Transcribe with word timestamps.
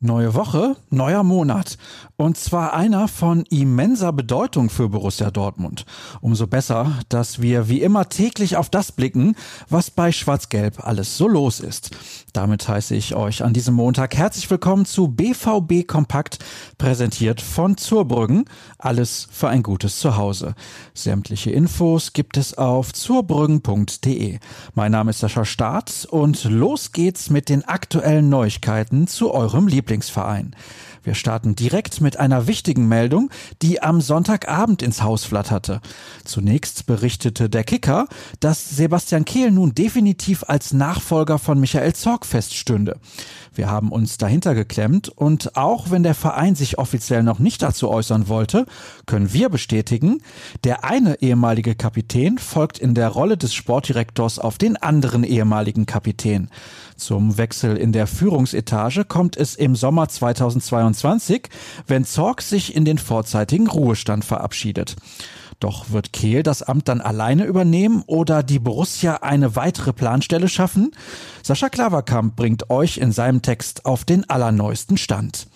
Neue 0.00 0.34
Woche, 0.34 0.76
neuer 0.90 1.24
Monat. 1.24 1.76
Und 2.14 2.36
zwar 2.36 2.72
einer 2.72 3.08
von 3.08 3.42
immenser 3.50 4.12
Bedeutung 4.12 4.70
für 4.70 4.88
Borussia 4.88 5.32
Dortmund. 5.32 5.86
Umso 6.20 6.46
besser, 6.46 6.92
dass 7.08 7.42
wir 7.42 7.68
wie 7.68 7.82
immer 7.82 8.08
täglich 8.08 8.56
auf 8.56 8.70
das 8.70 8.92
blicken, 8.92 9.34
was 9.68 9.90
bei 9.90 10.12
Schwarz-Gelb 10.12 10.86
alles 10.86 11.16
so 11.16 11.26
los 11.26 11.58
ist. 11.58 11.90
Damit 12.32 12.68
heiße 12.68 12.94
ich 12.94 13.16
euch 13.16 13.42
an 13.42 13.52
diesem 13.52 13.74
Montag 13.74 14.16
herzlich 14.16 14.48
willkommen 14.48 14.84
zu 14.84 15.08
BVB 15.08 15.84
Kompakt, 15.88 16.38
präsentiert 16.78 17.40
von 17.40 17.76
Zurbrüggen. 17.76 18.44
Alles 18.78 19.26
für 19.32 19.48
ein 19.48 19.64
gutes 19.64 19.98
Zuhause. 19.98 20.54
Sämtliche 20.94 21.50
Infos 21.50 22.12
gibt 22.12 22.36
es 22.36 22.56
auf 22.56 22.92
zurbrüggen.de. 22.92 24.38
Mein 24.74 24.92
Name 24.92 25.10
ist 25.10 25.18
Sascha 25.18 25.44
Staat 25.44 26.06
und 26.08 26.44
los 26.44 26.92
geht's 26.92 27.30
mit 27.30 27.48
den 27.48 27.64
aktuellen 27.64 28.28
Neuigkeiten 28.28 29.08
zu 29.08 29.32
eurem 29.32 29.66
Lieblings 29.66 29.87
Lieblingsverein. 29.88 30.54
Wir 31.02 31.14
starten 31.14 31.54
direkt 31.54 32.00
mit 32.00 32.18
einer 32.18 32.46
wichtigen 32.46 32.88
Meldung, 32.88 33.30
die 33.62 33.82
am 33.82 34.00
Sonntagabend 34.00 34.82
ins 34.82 35.02
Haus 35.02 35.24
flatterte. 35.24 35.80
Zunächst 36.24 36.86
berichtete 36.86 37.48
der 37.48 37.64
Kicker, 37.64 38.06
dass 38.40 38.70
Sebastian 38.70 39.24
Kehl 39.24 39.50
nun 39.50 39.74
definitiv 39.74 40.44
als 40.48 40.72
Nachfolger 40.72 41.38
von 41.38 41.60
Michael 41.60 41.94
Zorg 41.94 42.26
feststünde. 42.26 42.98
Wir 43.54 43.68
haben 43.68 43.90
uns 43.90 44.18
dahinter 44.18 44.54
geklemmt 44.54 45.08
und 45.08 45.56
auch 45.56 45.90
wenn 45.90 46.04
der 46.04 46.14
Verein 46.14 46.54
sich 46.54 46.78
offiziell 46.78 47.22
noch 47.22 47.40
nicht 47.40 47.62
dazu 47.62 47.88
äußern 47.88 48.28
wollte, 48.28 48.66
können 49.06 49.32
wir 49.32 49.48
bestätigen, 49.48 50.22
der 50.62 50.84
eine 50.84 51.20
ehemalige 51.22 51.74
Kapitän 51.74 52.38
folgt 52.38 52.78
in 52.78 52.94
der 52.94 53.08
Rolle 53.08 53.36
des 53.36 53.54
Sportdirektors 53.54 54.38
auf 54.38 54.58
den 54.58 54.76
anderen 54.76 55.24
ehemaligen 55.24 55.86
Kapitän. 55.86 56.50
Zum 56.96 57.36
Wechsel 57.36 57.76
in 57.76 57.92
der 57.92 58.06
Führungsetage 58.06 59.04
kommt 59.04 59.36
es 59.36 59.54
im 59.54 59.76
Sommer 59.76 60.08
2022, 60.08 60.87
wenn 61.86 62.04
Zorg 62.04 62.42
sich 62.42 62.74
in 62.74 62.84
den 62.84 62.98
vorzeitigen 62.98 63.68
Ruhestand 63.68 64.24
verabschiedet. 64.24 64.96
Doch 65.60 65.90
wird 65.90 66.12
Kehl 66.12 66.42
das 66.42 66.62
Amt 66.62 66.88
dann 66.88 67.00
alleine 67.00 67.44
übernehmen 67.44 68.04
oder 68.06 68.42
die 68.42 68.60
Borussia 68.60 69.16
eine 69.16 69.56
weitere 69.56 69.92
Planstelle 69.92 70.48
schaffen? 70.48 70.92
Sascha 71.42 71.68
Klaverkamp 71.68 72.36
bringt 72.36 72.70
euch 72.70 72.98
in 72.98 73.10
seinem 73.10 73.42
Text 73.42 73.84
auf 73.84 74.04
den 74.04 74.28
allerneuesten 74.30 74.96
Stand. 74.96 75.48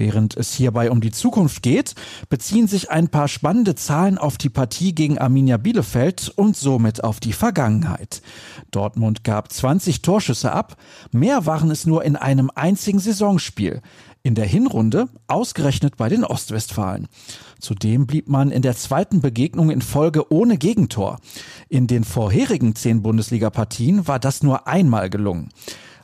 Während 0.00 0.34
es 0.34 0.54
hierbei 0.54 0.90
um 0.90 1.02
die 1.02 1.10
Zukunft 1.10 1.62
geht, 1.62 1.94
beziehen 2.30 2.66
sich 2.66 2.90
ein 2.90 3.08
paar 3.08 3.28
spannende 3.28 3.74
Zahlen 3.74 4.16
auf 4.16 4.38
die 4.38 4.48
Partie 4.48 4.94
gegen 4.94 5.18
Arminia 5.18 5.58
Bielefeld 5.58 6.32
und 6.36 6.56
somit 6.56 7.04
auf 7.04 7.20
die 7.20 7.34
Vergangenheit. 7.34 8.22
Dortmund 8.70 9.24
gab 9.24 9.52
20 9.52 10.00
Torschüsse 10.00 10.52
ab, 10.52 10.78
mehr 11.12 11.44
waren 11.44 11.70
es 11.70 11.84
nur 11.84 12.02
in 12.02 12.16
einem 12.16 12.50
einzigen 12.54 12.98
Saisonspiel. 12.98 13.82
In 14.22 14.34
der 14.34 14.46
Hinrunde 14.46 15.10
ausgerechnet 15.26 15.98
bei 15.98 16.08
den 16.08 16.24
Ostwestfalen. 16.24 17.06
Zudem 17.58 18.06
blieb 18.06 18.26
man 18.26 18.50
in 18.50 18.62
der 18.62 18.76
zweiten 18.76 19.20
Begegnung 19.20 19.70
in 19.70 19.82
Folge 19.82 20.32
ohne 20.32 20.56
Gegentor. 20.56 21.18
In 21.68 21.86
den 21.86 22.04
vorherigen 22.04 22.74
zehn 22.74 23.02
Bundesliga-Partien 23.02 24.08
war 24.08 24.18
das 24.18 24.42
nur 24.42 24.66
einmal 24.66 25.10
gelungen. 25.10 25.50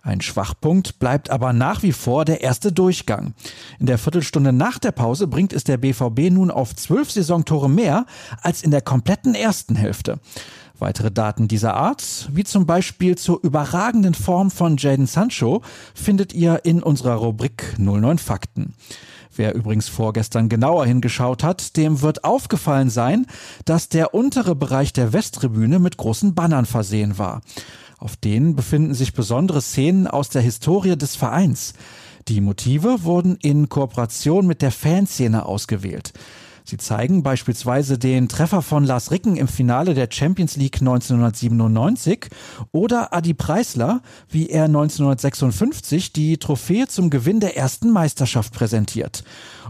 Ein 0.06 0.20
Schwachpunkt 0.20 1.00
bleibt 1.00 1.30
aber 1.30 1.52
nach 1.52 1.82
wie 1.82 1.90
vor 1.90 2.24
der 2.24 2.40
erste 2.40 2.70
Durchgang. 2.70 3.34
In 3.80 3.86
der 3.86 3.98
Viertelstunde 3.98 4.52
nach 4.52 4.78
der 4.78 4.92
Pause 4.92 5.26
bringt 5.26 5.52
es 5.52 5.64
der 5.64 5.78
BVB 5.78 6.30
nun 6.30 6.52
auf 6.52 6.76
zwölf 6.76 7.10
Saisontore 7.10 7.68
mehr 7.68 8.06
als 8.40 8.62
in 8.62 8.70
der 8.70 8.82
kompletten 8.82 9.34
ersten 9.34 9.74
Hälfte. 9.74 10.20
Weitere 10.78 11.10
Daten 11.10 11.48
dieser 11.48 11.74
Art, 11.74 12.28
wie 12.30 12.44
zum 12.44 12.66
Beispiel 12.66 13.18
zur 13.18 13.42
überragenden 13.42 14.14
Form 14.14 14.52
von 14.52 14.76
Jaden 14.76 15.08
Sancho, 15.08 15.62
findet 15.92 16.32
ihr 16.32 16.60
in 16.64 16.84
unserer 16.84 17.16
Rubrik 17.16 17.74
09 17.76 18.18
Fakten. 18.18 18.74
Wer 19.34 19.56
übrigens 19.56 19.88
vorgestern 19.88 20.48
genauer 20.48 20.86
hingeschaut 20.86 21.42
hat, 21.42 21.76
dem 21.76 22.00
wird 22.00 22.22
aufgefallen 22.22 22.90
sein, 22.90 23.26
dass 23.64 23.88
der 23.88 24.14
untere 24.14 24.54
Bereich 24.54 24.92
der 24.92 25.12
Westtribüne 25.12 25.80
mit 25.80 25.96
großen 25.96 26.36
Bannern 26.36 26.64
versehen 26.64 27.18
war. 27.18 27.40
Auf 27.98 28.16
denen 28.16 28.56
befinden 28.56 28.94
sich 28.94 29.14
besondere 29.14 29.62
Szenen 29.62 30.06
aus 30.06 30.28
der 30.28 30.42
Historie 30.42 30.96
des 30.96 31.16
Vereins. 31.16 31.72
Die 32.28 32.40
Motive 32.40 33.04
wurden 33.04 33.36
in 33.36 33.68
Kooperation 33.68 34.46
mit 34.46 34.60
der 34.60 34.72
Fanszene 34.72 35.46
ausgewählt. 35.46 36.12
Sie 36.68 36.78
zeigen 36.78 37.22
beispielsweise 37.22 37.96
den 37.96 38.28
Treffer 38.28 38.60
von 38.60 38.82
Lars 38.82 39.12
Ricken 39.12 39.36
im 39.36 39.46
Finale 39.46 39.94
der 39.94 40.08
Champions 40.10 40.56
League 40.56 40.80
1997 40.80 42.26
oder 42.72 43.14
Adi 43.14 43.34
Preisler, 43.34 44.02
wie 44.28 44.48
er 44.48 44.64
1956 44.64 46.12
die 46.12 46.38
Trophäe 46.38 46.88
zum 46.88 47.08
Gewinn 47.08 47.38
der 47.38 47.56
ersten 47.56 47.90
Meisterschaft 47.90 48.52
präsentiert. 48.52 49.22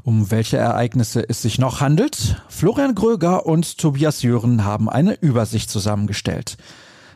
Um 0.05 0.31
welche 0.31 0.57
Ereignisse 0.57 1.29
es 1.29 1.43
sich 1.43 1.59
noch 1.59 1.83
handelt? 1.83 2.43
Florian 2.49 2.95
Gröger 2.95 3.45
und 3.45 3.77
Tobias 3.77 4.23
Jören 4.23 4.65
haben 4.65 4.89
eine 4.89 5.21
Übersicht 5.21 5.69
zusammengestellt. 5.69 6.57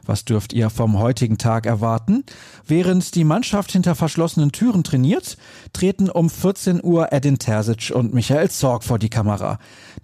Was 0.06 0.24
dürft 0.24 0.52
ihr 0.52 0.70
vom 0.70 0.98
heutigen 0.98 1.38
Tag 1.38 1.66
erwarten? 1.66 2.24
Während 2.66 3.14
die 3.14 3.24
Mannschaft 3.24 3.72
hinter 3.72 3.94
verschlossenen 3.94 4.52
Türen 4.52 4.84
trainiert, 4.84 5.36
treten 5.72 6.10
um 6.10 6.30
14 6.30 6.82
Uhr 6.82 7.12
Edin 7.12 7.38
Terzic 7.38 7.92
und 7.94 8.14
Michael 8.14 8.50
Zorg 8.50 8.84
vor 8.84 8.98
die 8.98 9.10
Kamera. 9.10 9.58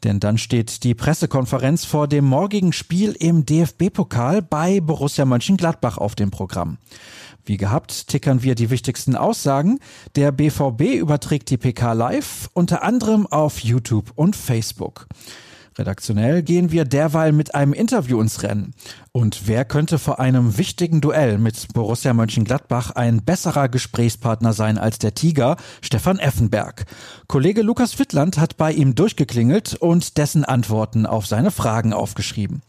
Denn 0.04 0.20
dann 0.20 0.38
steht 0.38 0.84
die 0.84 0.94
Pressekonferenz 0.94 1.84
vor 1.84 2.08
dem 2.08 2.24
morgigen 2.24 2.72
Spiel 2.72 3.12
im 3.18 3.46
DFB-Pokal 3.46 4.42
bei 4.42 4.80
Borussia 4.80 5.24
Mönchengladbach 5.24 5.98
auf 5.98 6.14
dem 6.14 6.30
Programm. 6.30 6.78
Wie 7.46 7.56
gehabt 7.56 8.08
tickern 8.08 8.42
wir 8.42 8.56
die 8.56 8.70
wichtigsten 8.70 9.14
Aussagen. 9.14 9.78
Der 10.16 10.32
BVB 10.32 10.96
überträgt 10.96 11.48
die 11.50 11.56
PK 11.56 11.92
live, 11.92 12.50
unter 12.52 12.82
anderem 12.82 13.26
auf 13.28 13.60
YouTube 13.60 14.12
und 14.16 14.34
Facebook. 14.34 15.06
Redaktionell 15.78 16.42
gehen 16.42 16.72
wir 16.72 16.86
derweil 16.86 17.32
mit 17.32 17.54
einem 17.54 17.74
Interview 17.74 18.20
ins 18.20 18.42
Rennen. 18.42 18.72
Und 19.12 19.46
wer 19.46 19.64
könnte 19.66 19.98
vor 19.98 20.18
einem 20.18 20.56
wichtigen 20.56 21.02
Duell 21.02 21.36
mit 21.36 21.72
Borussia 21.74 22.14
Mönchengladbach 22.14 22.92
ein 22.92 23.22
besserer 23.22 23.68
Gesprächspartner 23.68 24.54
sein 24.54 24.78
als 24.78 24.98
der 24.98 25.14
Tiger, 25.14 25.56
Stefan 25.82 26.18
Effenberg? 26.18 26.86
Kollege 27.26 27.60
Lukas 27.60 27.98
Wittland 27.98 28.38
hat 28.38 28.56
bei 28.56 28.72
ihm 28.72 28.94
durchgeklingelt 28.94 29.74
und 29.74 30.16
dessen 30.16 30.44
Antworten 30.44 31.04
auf 31.04 31.26
seine 31.26 31.50
Fragen 31.50 31.92
aufgeschrieben. 31.92 32.62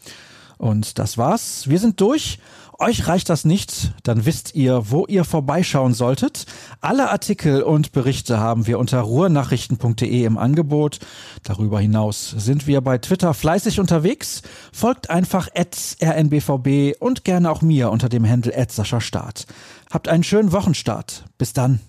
Und 0.57 0.99
das 0.99 1.17
war's. 1.17 1.67
Wir 1.67 1.79
sind 1.79 2.01
durch. 2.01 2.39
Euch 2.79 3.07
reicht 3.07 3.29
das 3.29 3.43
nicht, 3.43 3.93
dann 4.03 4.27
wisst 4.27 4.53
ihr, 4.53 4.91
wo 4.91 5.07
ihr 5.07 5.23
vorbeischauen 5.23 5.95
solltet. 5.95 6.45
Alle 6.79 7.09
Artikel 7.09 7.63
und 7.63 7.91
Berichte 7.91 8.39
haben 8.39 8.67
wir 8.67 8.77
unter 8.77 8.99
ruhrnachrichten.de 9.01 10.23
im 10.23 10.37
Angebot. 10.37 10.99
Darüber 11.41 11.79
hinaus 11.79 12.35
sind 12.37 12.67
wir 12.67 12.81
bei 12.81 12.99
Twitter 12.99 13.33
fleißig 13.33 13.79
unterwegs. 13.79 14.43
Folgt 14.71 15.09
einfach 15.09 15.49
rnbvb 15.55 16.97
und 16.99 17.23
gerne 17.23 17.49
auch 17.49 17.63
mir 17.63 17.89
unter 17.89 18.09
dem 18.09 18.29
Handle 18.29 18.53
Start. 18.99 19.47
Habt 19.89 20.07
einen 20.07 20.23
schönen 20.23 20.51
Wochenstart. 20.51 21.25
Bis 21.39 21.53
dann. 21.53 21.79